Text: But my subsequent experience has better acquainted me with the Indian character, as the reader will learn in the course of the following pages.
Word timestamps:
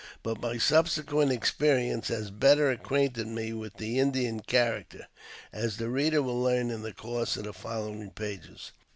But 0.23 0.41
my 0.41 0.57
subsequent 0.57 1.31
experience 1.31 2.07
has 2.07 2.31
better 2.31 2.71
acquainted 2.71 3.27
me 3.27 3.53
with 3.53 3.75
the 3.75 3.99
Indian 3.99 4.39
character, 4.39 5.05
as 5.53 5.77
the 5.77 5.89
reader 5.89 6.23
will 6.23 6.41
learn 6.41 6.71
in 6.71 6.81
the 6.81 6.91
course 6.91 7.37
of 7.37 7.43
the 7.43 7.53
following 7.53 8.09
pages. 8.09 8.71